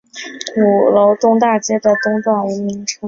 [0.55, 2.99] 鼓楼东大街的东段无名称。